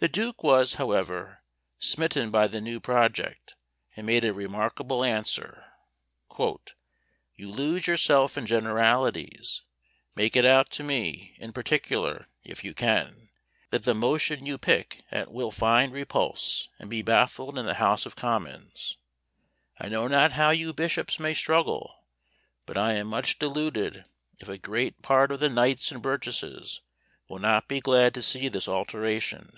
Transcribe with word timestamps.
The 0.00 0.08
duke 0.08 0.42
was, 0.42 0.74
however, 0.74 1.44
smitten 1.78 2.32
by 2.32 2.48
the 2.48 2.60
new 2.60 2.80
project, 2.80 3.54
and 3.94 4.04
made 4.04 4.24
a 4.24 4.34
remarkable 4.34 5.04
answer: 5.04 5.66
"You 7.36 7.48
lose 7.48 7.86
yourself 7.86 8.36
in 8.36 8.44
generalities: 8.44 9.62
make 10.16 10.34
it 10.34 10.44
out 10.44 10.72
to 10.72 10.82
me, 10.82 11.36
in 11.38 11.52
particular, 11.52 12.26
if 12.42 12.64
you 12.64 12.74
can, 12.74 13.30
that 13.70 13.84
the 13.84 13.94
motion 13.94 14.44
you 14.44 14.58
pick 14.58 15.04
at 15.12 15.30
will 15.30 15.52
find 15.52 15.92
repulse, 15.92 16.66
and 16.80 16.90
be 16.90 17.00
baffled 17.02 17.56
in 17.56 17.64
the 17.64 17.74
House 17.74 18.04
of 18.04 18.16
Commons. 18.16 18.96
I 19.78 19.88
know 19.88 20.08
not 20.08 20.32
how 20.32 20.50
you 20.50 20.72
bishops 20.72 21.20
may 21.20 21.34
struggle, 21.34 22.04
but 22.66 22.76
I 22.76 22.94
am 22.94 23.06
much 23.06 23.38
deluded 23.38 24.04
if 24.40 24.48
a 24.48 24.58
great 24.58 25.02
part 25.02 25.30
of 25.30 25.38
the 25.38 25.48
knights 25.48 25.92
and 25.92 26.02
burgesses 26.02 26.80
would 27.28 27.42
not 27.42 27.68
be 27.68 27.78
glad 27.80 28.12
to 28.14 28.22
see 28.24 28.48
this 28.48 28.66
alteration." 28.66 29.52